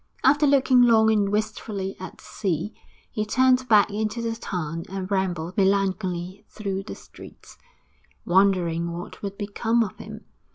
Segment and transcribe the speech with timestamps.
[0.23, 2.73] After looking long and wistfully at the sea,
[3.11, 7.59] he turned back into the town and rambled melancholy through the streets,
[8.25, 10.25] wondering what would become of him.